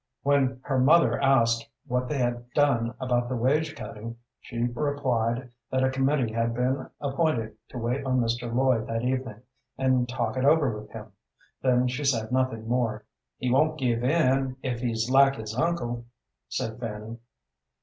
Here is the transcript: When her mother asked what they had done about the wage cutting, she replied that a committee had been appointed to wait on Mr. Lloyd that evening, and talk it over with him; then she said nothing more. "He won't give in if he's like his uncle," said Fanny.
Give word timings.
When 0.23 0.61
her 0.63 0.79
mother 0.79 1.21
asked 1.21 1.69
what 1.85 2.09
they 2.09 2.17
had 2.17 2.51
done 2.55 2.95
about 2.99 3.29
the 3.29 3.35
wage 3.35 3.75
cutting, 3.75 4.17
she 4.39 4.57
replied 4.63 5.51
that 5.69 5.83
a 5.83 5.91
committee 5.91 6.33
had 6.33 6.55
been 6.55 6.89
appointed 6.99 7.55
to 7.69 7.77
wait 7.77 8.03
on 8.03 8.19
Mr. 8.19 8.51
Lloyd 8.51 8.87
that 8.87 9.03
evening, 9.03 9.43
and 9.77 10.09
talk 10.09 10.37
it 10.37 10.43
over 10.43 10.75
with 10.79 10.89
him; 10.89 11.11
then 11.61 11.87
she 11.87 12.03
said 12.03 12.31
nothing 12.31 12.67
more. 12.67 13.05
"He 13.37 13.51
won't 13.51 13.77
give 13.77 14.03
in 14.03 14.55
if 14.63 14.79
he's 14.79 15.07
like 15.07 15.35
his 15.35 15.53
uncle," 15.55 16.05
said 16.49 16.79
Fanny. 16.79 17.19